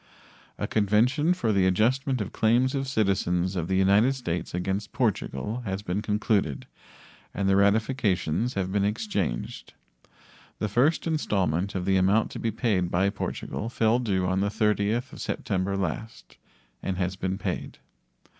A 0.57 0.65
convention 0.65 1.31
for 1.31 1.51
the 1.53 1.67
adjustment 1.67 2.21
of 2.21 2.33
claims 2.33 2.73
of 2.73 2.87
citizens 2.87 3.55
of 3.55 3.67
the 3.67 3.75
United 3.77 4.13
States 4.15 4.51
against 4.51 4.93
Portugal 4.93 5.61
has 5.63 5.83
been 5.83 6.01
concluded 6.01 6.65
and 7.35 7.47
the 7.47 7.55
ratifications 7.55 8.55
have 8.55 8.71
been 8.71 8.83
exchanged. 8.83 9.75
The 10.57 10.67
first 10.69 11.05
installment 11.05 11.75
of 11.75 11.85
the 11.85 11.97
amount 11.97 12.31
to 12.31 12.39
be 12.39 12.49
paid 12.49 12.89
by 12.89 13.11
Portugal 13.11 13.69
fell 13.69 13.99
due 13.99 14.25
on 14.25 14.39
the 14.39 14.49
30th 14.49 15.13
of 15.13 15.21
September 15.21 15.77
last 15.77 16.35
and 16.81 16.97
has 16.97 17.15
been 17.15 17.37
paid. 17.37 17.77